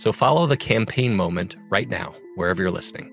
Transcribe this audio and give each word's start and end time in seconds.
So 0.00 0.12
follow 0.12 0.46
the 0.46 0.56
campaign 0.56 1.14
moment 1.14 1.56
right 1.68 1.86
now, 1.86 2.14
wherever 2.34 2.62
you're 2.62 2.70
listening. 2.70 3.12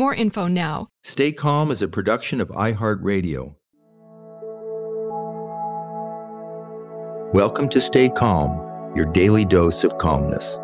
info 0.09 0.47
now. 0.47 0.87
Stay 1.03 1.31
Calm 1.31 1.69
is 1.69 1.83
a 1.83 1.87
production 1.87 2.41
of 2.41 2.49
iHeartRadio. 2.49 3.53
Welcome 7.33 7.69
to 7.69 7.79
Stay 7.79 8.09
Calm, 8.09 8.95
your 8.95 9.05
daily 9.05 9.45
dose 9.45 9.83
of 9.83 9.97
calmness. 9.99 10.57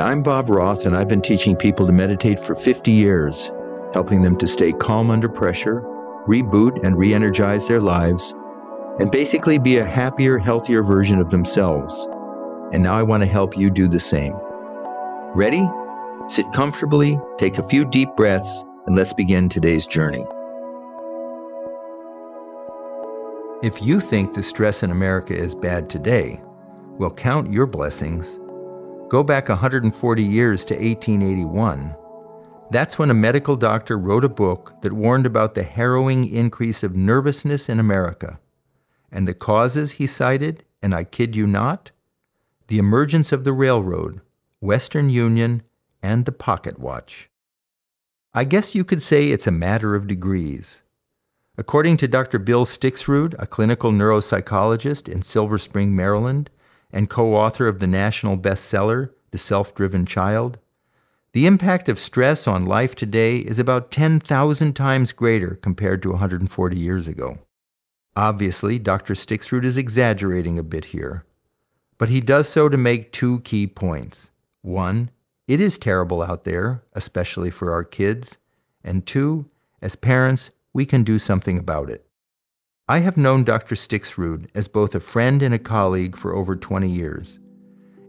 I'm 0.00 0.24
Bob 0.24 0.50
Roth, 0.50 0.86
and 0.86 0.96
I've 0.96 1.06
been 1.06 1.22
teaching 1.22 1.54
people 1.54 1.86
to 1.86 1.92
meditate 1.92 2.40
for 2.40 2.56
50 2.56 2.90
years, 2.90 3.52
helping 3.92 4.22
them 4.22 4.36
to 4.38 4.48
stay 4.48 4.72
calm 4.72 5.10
under 5.10 5.28
pressure, 5.28 5.82
reboot 6.26 6.84
and 6.84 6.98
re 6.98 7.14
energize 7.14 7.68
their 7.68 7.80
lives, 7.80 8.34
and 8.98 9.10
basically 9.12 9.56
be 9.58 9.76
a 9.76 9.84
happier, 9.84 10.36
healthier 10.36 10.82
version 10.82 11.20
of 11.20 11.30
themselves. 11.30 12.08
And 12.72 12.82
now 12.82 12.96
I 12.96 13.04
want 13.04 13.20
to 13.20 13.26
help 13.26 13.56
you 13.56 13.70
do 13.70 13.86
the 13.86 14.00
same. 14.00 14.34
Ready? 15.34 15.62
Sit 16.26 16.50
comfortably, 16.52 17.20
take 17.36 17.58
a 17.58 17.68
few 17.68 17.84
deep 17.84 18.08
breaths, 18.16 18.64
and 18.86 18.96
let's 18.96 19.12
begin 19.12 19.46
today's 19.46 19.86
journey. 19.86 20.24
If 23.62 23.82
you 23.82 24.00
think 24.00 24.32
the 24.32 24.42
stress 24.42 24.82
in 24.82 24.90
America 24.90 25.36
is 25.36 25.54
bad 25.54 25.90
today, 25.90 26.40
well, 26.98 27.10
count 27.10 27.50
your 27.50 27.66
blessings. 27.66 28.40
Go 29.10 29.22
back 29.22 29.50
140 29.50 30.22
years 30.22 30.64
to 30.64 30.74
1881. 30.74 31.94
That's 32.70 32.98
when 32.98 33.10
a 33.10 33.14
medical 33.14 33.56
doctor 33.56 33.98
wrote 33.98 34.24
a 34.24 34.30
book 34.30 34.80
that 34.80 34.94
warned 34.94 35.26
about 35.26 35.54
the 35.54 35.62
harrowing 35.62 36.26
increase 36.26 36.82
of 36.82 36.96
nervousness 36.96 37.68
in 37.68 37.78
America. 37.78 38.40
And 39.12 39.28
the 39.28 39.34
causes 39.34 39.92
he 39.92 40.06
cited, 40.06 40.64
and 40.82 40.94
I 40.94 41.04
kid 41.04 41.36
you 41.36 41.46
not, 41.46 41.90
the 42.68 42.78
emergence 42.78 43.30
of 43.30 43.44
the 43.44 43.52
railroad, 43.52 44.22
Western 44.60 45.10
Union, 45.10 45.62
and 46.04 46.26
the 46.26 46.32
pocket 46.32 46.78
watch. 46.78 47.30
I 48.34 48.44
guess 48.44 48.74
you 48.74 48.84
could 48.84 49.00
say 49.00 49.28
it's 49.28 49.46
a 49.46 49.62
matter 49.66 49.94
of 49.94 50.06
degrees. 50.06 50.82
According 51.56 51.96
to 51.98 52.08
Dr. 52.08 52.38
Bill 52.38 52.66
Stixrud, 52.66 53.34
a 53.38 53.46
clinical 53.46 53.90
neuropsychologist 53.90 55.08
in 55.08 55.22
Silver 55.22 55.56
Spring, 55.56 55.96
Maryland, 55.96 56.50
and 56.92 57.08
co 57.08 57.34
author 57.34 57.68
of 57.68 57.78
the 57.78 57.86
national 57.86 58.36
bestseller, 58.36 59.12
The 59.30 59.38
Self 59.38 59.74
Driven 59.74 60.04
Child, 60.04 60.58
the 61.32 61.46
impact 61.46 61.88
of 61.88 61.98
stress 61.98 62.46
on 62.46 62.66
life 62.66 62.94
today 62.94 63.38
is 63.38 63.58
about 63.58 63.90
10,000 63.90 64.76
times 64.76 65.12
greater 65.12 65.54
compared 65.54 66.02
to 66.02 66.10
140 66.10 66.76
years 66.76 67.08
ago. 67.08 67.38
Obviously, 68.14 68.78
Dr. 68.78 69.14
Stixrud 69.14 69.64
is 69.64 69.78
exaggerating 69.78 70.58
a 70.58 70.62
bit 70.62 70.86
here, 70.86 71.24
but 71.96 72.10
he 72.10 72.20
does 72.20 72.46
so 72.46 72.68
to 72.68 72.76
make 72.76 73.10
two 73.10 73.40
key 73.40 73.66
points. 73.66 74.30
One, 74.60 75.10
it 75.46 75.60
is 75.60 75.78
terrible 75.78 76.22
out 76.22 76.44
there, 76.44 76.82
especially 76.94 77.50
for 77.50 77.72
our 77.72 77.84
kids. 77.84 78.38
And 78.82 79.06
two, 79.06 79.50
as 79.82 79.96
parents, 79.96 80.50
we 80.72 80.86
can 80.86 81.04
do 81.04 81.18
something 81.18 81.58
about 81.58 81.90
it. 81.90 82.06
I 82.88 82.98
have 82.98 83.16
known 83.16 83.44
Dr. 83.44 83.74
Stixrud 83.74 84.48
as 84.54 84.68
both 84.68 84.94
a 84.94 85.00
friend 85.00 85.42
and 85.42 85.54
a 85.54 85.58
colleague 85.58 86.16
for 86.16 86.34
over 86.34 86.56
20 86.56 86.88
years. 86.88 87.38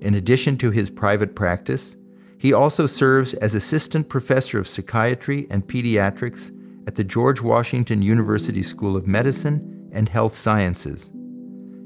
In 0.02 0.14
addition 0.16 0.58
to 0.58 0.72
his 0.72 0.90
private 0.90 1.36
practice, 1.36 1.96
he 2.38 2.52
also 2.52 2.86
serves 2.86 3.34
as 3.36 3.56
assistant 3.56 4.10
professor 4.10 4.60
of 4.60 4.68
psychiatry 4.68 5.48
and 5.50 5.66
pediatrics 5.66 6.52
at 6.88 6.96
the 6.96 7.04
George 7.04 7.42
Washington 7.42 8.02
University 8.02 8.62
School 8.62 8.96
of 8.96 9.08
Medicine 9.08 9.90
and 9.94 10.10
Health 10.10 10.36
Sciences. 10.36 11.12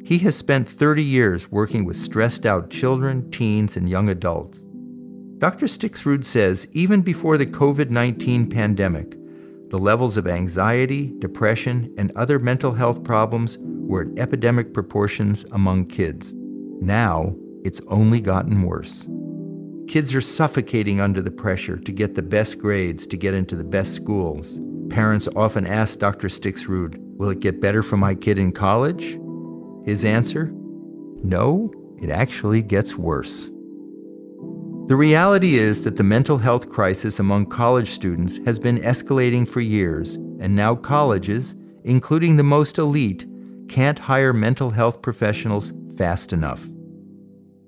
He 0.04 0.18
has 0.20 0.36
spent 0.36 0.68
30 0.68 1.04
years 1.04 1.52
working 1.52 1.86
with 1.86 1.96
stressed 1.96 2.46
out 2.46 2.72
children, 2.72 3.30
teens, 3.30 3.78
and 3.78 3.88
young 3.88 4.10
adults. 4.10 4.66
Dr. 5.40 5.68
Stixrud 5.68 6.26
says 6.26 6.68
even 6.74 7.02
before 7.02 7.38
the 7.38 7.46
COVID 7.46 7.90
19 7.90 8.50
pandemic, 8.50 9.16
the 9.70 9.80
levels 9.80 10.18
of 10.18 10.28
anxiety, 10.28 11.14
depression, 11.20 11.94
and 11.98 12.12
other 12.18 12.40
mental 12.40 12.74
health 12.74 13.06
problems 13.06 13.58
were 13.62 14.02
at 14.02 14.20
epidemic 14.20 14.74
proportions 14.74 15.46
among 15.54 15.86
kids. 15.86 16.34
Now, 16.82 17.34
it's 17.64 17.80
only 17.88 18.20
gotten 18.20 18.64
worse. 18.64 19.08
Kids 19.88 20.14
are 20.14 20.22
suffocating 20.22 21.00
under 21.00 21.22
the 21.22 21.32
pressure 21.32 21.78
to 21.78 21.92
get 21.94 22.16
the 22.16 22.22
best 22.22 22.60
grades 22.60 23.08
to 23.08 23.16
get 23.16 23.34
into 23.34 23.56
the 23.56 23.64
best 23.64 23.94
schools. 23.94 24.60
Parents 24.90 25.30
often 25.38 25.66
ask 25.66 26.00
Dr. 26.00 26.28
Stixrud, 26.28 26.98
Will 27.16 27.30
it 27.30 27.40
get 27.40 27.62
better 27.62 27.82
for 27.82 27.96
my 27.96 28.14
kid 28.14 28.38
in 28.38 28.52
college? 28.52 29.18
His 29.86 30.04
answer? 30.04 30.52
No, 31.24 31.72
it 32.02 32.10
actually 32.10 32.62
gets 32.62 32.98
worse. 32.98 33.50
The 34.90 34.96
reality 34.96 35.54
is 35.54 35.84
that 35.84 35.98
the 35.98 36.04
mental 36.04 36.40
health 36.40 36.68
crisis 36.68 37.20
among 37.20 37.46
college 37.46 37.92
students 37.92 38.40
has 38.46 38.58
been 38.58 38.80
escalating 38.80 39.48
for 39.48 39.62
years, 39.62 40.16
and 40.16 40.56
now 40.56 40.74
colleges, 40.74 41.54
including 41.84 42.38
the 42.38 42.44
most 42.44 42.80
elite, 42.80 43.28
can't 43.68 44.00
hire 44.00 44.34
mental 44.34 44.72
health 44.72 45.04
professionals 45.04 45.74
fast 45.96 46.34
enough. 46.34 46.68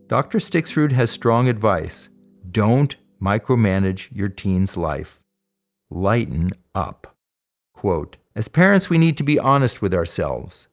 Dr. 0.07 0.39
Stixrud 0.39 0.93
has 0.93 1.11
strong 1.11 1.47
advice. 1.47 2.09
Don't 2.49 2.95
micromanage 3.21 4.09
your 4.11 4.29
teen's 4.29 4.75
life. 4.75 5.21
Lighten 5.91 6.49
up. 6.73 7.15
Quote, 7.75 8.17
As 8.35 8.47
parents, 8.47 8.89
we 8.89 8.97
need 8.97 9.15
to 9.17 9.23
be 9.23 9.37
honest 9.37 9.79
with 9.79 9.93
ourselves. 9.93 10.69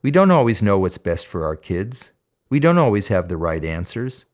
We 0.00 0.10
don't 0.10 0.30
always 0.30 0.62
know 0.62 0.78
what's 0.78 0.96
best 0.96 1.26
for 1.26 1.44
our 1.44 1.54
kids. 1.54 2.12
We 2.48 2.60
don't 2.60 2.78
always 2.78 3.08
have 3.08 3.28
the 3.28 3.36
right 3.36 3.62
answers. 3.62 4.24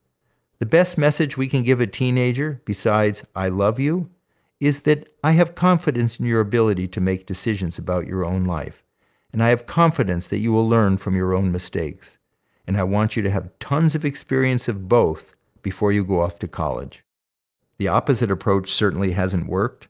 The 0.60 0.66
best 0.66 0.98
message 0.98 1.36
we 1.36 1.46
can 1.46 1.62
give 1.62 1.80
a 1.80 1.86
teenager, 1.86 2.60
besides 2.64 3.24
I 3.36 3.48
love 3.48 3.78
you, 3.78 4.10
is 4.58 4.82
that 4.82 5.08
I 5.22 5.32
have 5.32 5.54
confidence 5.54 6.18
in 6.18 6.26
your 6.26 6.40
ability 6.40 6.88
to 6.88 7.00
make 7.00 7.26
decisions 7.26 7.78
about 7.78 8.08
your 8.08 8.24
own 8.24 8.42
life. 8.42 8.82
And 9.32 9.40
I 9.40 9.50
have 9.50 9.66
confidence 9.66 10.26
that 10.28 10.38
you 10.38 10.52
will 10.52 10.68
learn 10.68 10.96
from 10.96 11.14
your 11.14 11.32
own 11.32 11.52
mistakes. 11.52 12.18
And 12.66 12.76
I 12.76 12.82
want 12.82 13.16
you 13.16 13.22
to 13.22 13.30
have 13.30 13.56
tons 13.60 13.94
of 13.94 14.04
experience 14.04 14.66
of 14.66 14.88
both 14.88 15.36
before 15.62 15.92
you 15.92 16.04
go 16.04 16.22
off 16.22 16.40
to 16.40 16.48
college. 16.48 17.04
The 17.76 17.88
opposite 17.88 18.30
approach 18.30 18.72
certainly 18.72 19.12
hasn't 19.12 19.48
worked. 19.48 19.86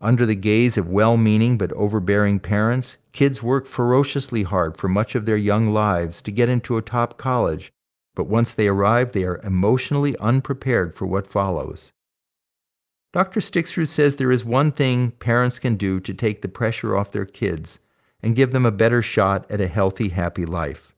Under 0.00 0.24
the 0.24 0.34
gaze 0.34 0.78
of 0.78 0.88
well 0.88 1.18
meaning 1.18 1.58
but 1.58 1.72
overbearing 1.72 2.40
parents, 2.40 2.96
kids 3.12 3.42
work 3.42 3.66
ferociously 3.66 4.44
hard 4.44 4.78
for 4.78 4.88
much 4.88 5.14
of 5.14 5.26
their 5.26 5.36
young 5.36 5.68
lives 5.68 6.22
to 6.22 6.32
get 6.32 6.48
into 6.48 6.78
a 6.78 6.82
top 6.82 7.18
college 7.18 7.72
but 8.14 8.28
once 8.28 8.52
they 8.52 8.68
arrive, 8.68 9.12
they 9.12 9.24
are 9.24 9.40
emotionally 9.42 10.16
unprepared 10.18 10.94
for 10.94 11.06
what 11.06 11.26
follows. 11.26 11.92
Dr. 13.12 13.40
Stixrud 13.40 13.88
says 13.88 14.16
there 14.16 14.32
is 14.32 14.44
one 14.44 14.72
thing 14.72 15.12
parents 15.12 15.58
can 15.58 15.76
do 15.76 16.00
to 16.00 16.14
take 16.14 16.42
the 16.42 16.48
pressure 16.48 16.96
off 16.96 17.12
their 17.12 17.24
kids 17.24 17.78
and 18.22 18.34
give 18.34 18.52
them 18.52 18.66
a 18.66 18.72
better 18.72 19.02
shot 19.02 19.48
at 19.50 19.60
a 19.60 19.68
healthy, 19.68 20.08
happy 20.08 20.44
life. 20.44 20.94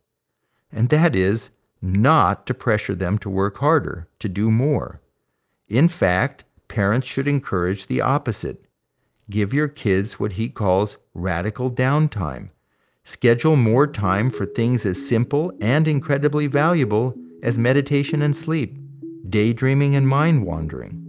And 0.73 0.89
that 0.91 1.15
is 1.15 1.51
not 1.83 2.47
to 2.47 2.55
pressure 2.55 2.95
them 2.95 3.19
to 3.19 3.31
work 3.31 3.59
harder, 3.59 4.09
to 4.19 4.29
do 4.29 4.51
more. 4.51 5.01
In 5.69 5.89
fact, 5.89 6.45
parents 6.69 7.07
should 7.07 7.29
encourage 7.29 7.87
the 7.87 8.01
opposite. 8.01 8.65
Give 9.29 9.53
your 9.53 9.69
kids 9.69 10.19
what 10.19 10.33
he 10.33 10.49
calls 10.49 10.99
radical 11.15 11.71
downtime 11.71 12.51
Schedule 13.07 13.55
more 13.55 13.87
time 13.87 14.31
for 14.31 14.45
things 14.47 14.85
as 14.85 15.09
simple 15.09 15.57
and 15.61 15.87
incredibly 15.87 16.49
valuable 16.49 17.15
as 17.41 17.57
meditation 17.57 18.21
and 18.21 18.35
sleep, 18.35 18.77
daydreaming 19.31 19.95
and 19.95 20.09
mind 20.09 20.45
wandering. 20.45 21.05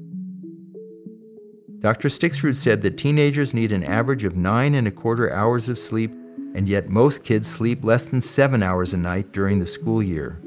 Dr. 1.80 2.10
Stixrud 2.10 2.56
said 2.56 2.84
that 2.84 3.00
teenagers 3.00 3.52
need 3.52 3.72
an 3.72 3.84
average 3.84 4.26
of 4.26 4.36
nine 4.36 4.76
and 4.76 4.88
a 4.88 4.92
quarter 4.92 5.34
hours 5.34 5.70
of 5.70 5.80
sleep, 5.80 6.12
and 6.54 6.70
yet 6.70 6.88
most 6.88 7.24
kids 7.24 7.50
sleep 7.50 7.84
less 7.84 8.06
than 8.06 8.22
seven 8.22 8.62
hours 8.62 8.94
a 8.94 8.98
night 8.98 9.32
during 9.32 9.58
the 9.58 9.66
school 9.66 10.04
year. 10.04 10.40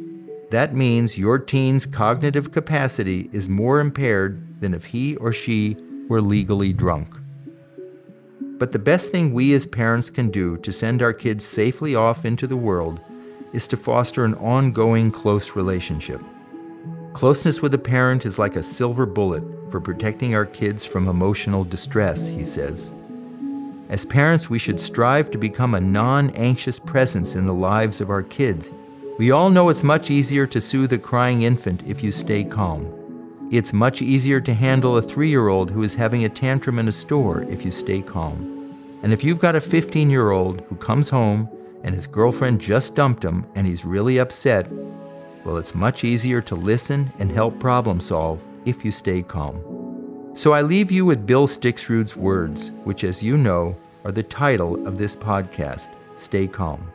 That 0.53 0.73
means 0.73 1.19
your 1.19 1.41
teen's 1.41 1.85
cognitive 1.85 2.53
capacity 2.53 3.29
is 3.33 3.49
more 3.49 3.81
impaired 3.81 4.61
than 4.61 4.73
if 4.73 4.85
he 4.85 5.17
or 5.17 5.33
she 5.33 5.77
were 6.09 6.21
legally 6.21 6.73
drunk. 6.73 7.17
But 8.61 8.73
the 8.73 8.79
best 8.79 9.11
thing 9.11 9.33
we 9.33 9.55
as 9.55 9.67
parents 9.67 10.11
can 10.11 10.31
do 10.31 10.59
to 10.59 10.71
send 10.71 11.01
our 11.01 11.15
kids 11.15 11.47
safely 11.47 11.95
off 11.95 12.27
into 12.27 12.47
the 12.47 12.59
world 12.59 13.01
is 13.55 13.67
to 13.69 13.77
foster 13.79 14.23
an 14.27 14.35
ongoing 14.35 15.11
close 15.11 15.57
relationship. 15.57 16.21
Closeness 17.15 17.63
with 17.63 17.73
a 17.73 17.79
parent 17.79 18.27
is 18.27 18.39
like 18.39 18.57
a 18.57 18.63
silver 18.63 19.07
bullet 19.07 19.43
for 19.71 19.81
protecting 19.81 20.35
our 20.35 20.45
kids 20.45 20.85
from 20.85 21.09
emotional 21.09 21.65
distress, 21.65 22.29
he 22.29 22.45
says. 22.45 22.93
As 23.89 24.05
parents, 24.05 24.51
we 24.51 24.59
should 24.59 24.79
strive 24.79 25.31
to 25.31 25.39
become 25.39 25.75
a 25.75 25.81
non 25.81 26.29
anxious 26.33 26.79
presence 26.79 27.35
in 27.35 27.47
the 27.47 27.55
lives 27.55 28.03
of 28.03 28.11
our 28.11 28.23
kids. 28.23 28.71
We 29.19 29.31
all 29.31 29.49
know 29.49 29.71
it's 29.71 29.83
much 29.83 30.11
easier 30.11 30.47
to 30.49 30.61
soothe 30.61 30.93
a 30.93 30.99
crying 30.99 31.43
infant 31.43 31.83
if 31.87 32.03
you 32.05 32.13
stay 32.13 32.45
calm. 32.45 33.00
It's 33.51 33.73
much 33.73 34.01
easier 34.01 34.41
to 34.43 34.55
handle 34.55 34.97
a 34.97 35.03
three 35.03 35.29
year 35.29 35.49
old 35.49 35.73
who 35.73 35.83
is 35.83 35.97
having 35.97 36.25
a 36.25 36.29
tantrum 36.29 36.79
in 36.79 36.87
a 36.87 36.93
store 36.93 37.43
if 37.43 37.65
you 37.65 37.73
stay 37.73 38.01
calm. 38.01 38.77
And 39.03 39.13
if 39.13 39.25
you've 39.25 39.41
got 39.41 39.57
a 39.57 39.61
15 39.61 40.09
year 40.09 40.31
old 40.31 40.61
who 40.69 40.77
comes 40.77 41.09
home 41.09 41.49
and 41.83 41.93
his 41.93 42.07
girlfriend 42.07 42.61
just 42.61 42.95
dumped 42.95 43.25
him 43.25 43.45
and 43.57 43.67
he's 43.67 43.85
really 43.85 44.21
upset, 44.21 44.71
well, 45.45 45.57
it's 45.57 45.75
much 45.75 46.05
easier 46.05 46.41
to 46.43 46.55
listen 46.55 47.13
and 47.19 47.33
help 47.33 47.59
problem 47.59 47.99
solve 47.99 48.41
if 48.67 48.85
you 48.85 48.93
stay 48.93 49.21
calm. 49.21 50.31
So 50.35 50.53
I 50.53 50.63
leave 50.63 50.93
you 50.93 51.05
with 51.05 51.27
Bill 51.27 51.49
Stixrud's 51.49 52.15
words, 52.15 52.71
which, 52.85 53.03
as 53.03 53.21
you 53.21 53.37
know, 53.37 53.77
are 54.05 54.13
the 54.13 54.23
title 54.23 54.87
of 54.87 54.97
this 54.97 55.17
podcast 55.17 55.89
Stay 56.15 56.47
Calm. 56.47 56.89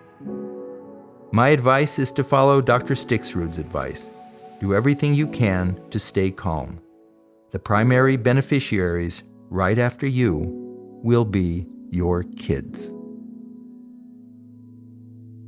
My 1.33 1.49
advice 1.49 1.99
is 1.99 2.13
to 2.13 2.23
follow 2.23 2.61
Dr. 2.61 2.93
Stixrud's 2.93 3.57
advice 3.57 4.09
do 4.59 4.73
everything 4.73 5.13
you 5.13 5.27
can 5.27 5.79
to 5.91 5.99
stay 5.99 6.31
calm. 6.31 6.79
The 7.51 7.59
primary 7.59 8.17
beneficiaries, 8.17 9.23
right 9.49 9.77
after 9.77 10.07
you, 10.07 10.43
will 11.03 11.25
be 11.25 11.65
your 11.91 12.23
kids. 12.23 12.89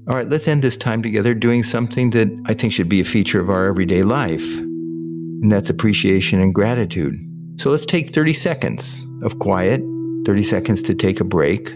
All 0.10 0.16
right, 0.16 0.28
let's 0.28 0.48
end 0.48 0.62
this 0.62 0.78
time 0.78 1.02
together 1.02 1.34
doing 1.34 1.64
something 1.64 2.12
that 2.12 2.30
I 2.46 2.54
think 2.54 2.72
should 2.72 2.88
be 2.88 3.02
a 3.02 3.06
feature 3.06 3.42
of 3.42 3.50
our 3.50 3.66
everyday 3.66 4.04
life, 4.04 4.58
and 4.58 5.52
that's 5.52 5.70
appreciation 5.70 6.40
and 6.40 6.56
gratitude. 6.56 7.16
So 7.58 7.72
let's 7.72 7.86
take 7.86 8.08
30 8.08 8.34
seconds 8.34 9.06
of 9.24 9.40
quiet, 9.40 9.82
30 10.26 10.44
seconds 10.44 10.82
to 10.84 10.94
take 10.94 11.20
a 11.20 11.26
break. 11.26 11.74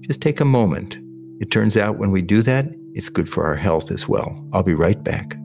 Just 0.00 0.22
take 0.22 0.40
a 0.40 0.44
moment. 0.44 0.96
It 1.40 1.50
turns 1.50 1.76
out 1.76 1.98
when 1.98 2.10
we 2.10 2.22
do 2.22 2.40
that, 2.42 2.66
it's 2.94 3.10
good 3.10 3.28
for 3.28 3.44
our 3.44 3.56
health 3.56 3.90
as 3.90 4.08
well. 4.08 4.42
I'll 4.54 4.62
be 4.62 4.74
right 4.74 5.02
back. 5.04 5.36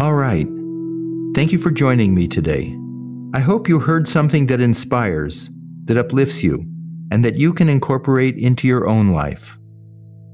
All 0.00 0.14
right. 0.14 0.46
Thank 1.34 1.52
you 1.52 1.58
for 1.58 1.70
joining 1.70 2.14
me 2.14 2.26
today. 2.26 2.74
I 3.34 3.40
hope 3.40 3.68
you 3.68 3.78
heard 3.78 4.08
something 4.08 4.46
that 4.46 4.62
inspires, 4.62 5.50
that 5.84 5.98
uplifts 5.98 6.42
you, 6.42 6.64
and 7.12 7.22
that 7.22 7.36
you 7.36 7.52
can 7.52 7.68
incorporate 7.68 8.38
into 8.38 8.66
your 8.66 8.88
own 8.88 9.12
life. 9.12 9.58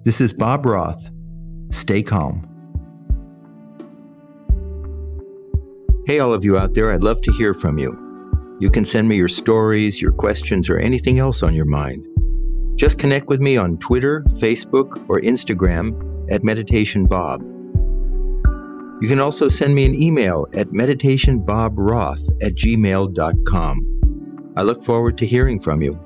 This 0.05 0.21
is 0.21 0.33
Bob 0.33 0.67
Roth. 0.67 1.11
Stay 1.73 2.01
calm. 2.01 2.47
Hey, 6.07 6.21
all 6.21 6.33
of 6.33 6.45
you 6.45 6.57
out 6.57 6.75
there, 6.75 6.93
I'd 6.93 7.03
love 7.03 7.21
to 7.23 7.33
hear 7.33 7.53
from 7.53 7.77
you. 7.77 7.99
You 8.61 8.71
can 8.71 8.85
send 8.85 9.09
me 9.09 9.17
your 9.17 9.27
stories, 9.27 10.01
your 10.01 10.13
questions, 10.13 10.71
or 10.71 10.79
anything 10.79 11.19
else 11.19 11.43
on 11.43 11.55
your 11.55 11.65
mind. 11.65 12.07
Just 12.77 13.01
connect 13.01 13.27
with 13.27 13.41
me 13.41 13.57
on 13.57 13.79
Twitter, 13.79 14.23
Facebook, 14.35 15.05
or 15.09 15.21
Instagram 15.23 16.31
at 16.31 16.45
Meditation 16.45 17.07
Bob. 17.07 17.43
You 19.01 19.09
can 19.09 19.21
also 19.21 19.49
send 19.49 19.75
me 19.75 19.85
an 19.85 19.95
email 19.95 20.47
at 20.55 20.69
meditationbobroth 20.69 22.43
at 22.43 22.55
gmail.com. 22.55 23.87
I 24.57 24.63
look 24.63 24.83
forward 24.83 25.19
to 25.19 25.27
hearing 25.27 25.61
from 25.61 25.83
you. 25.83 26.06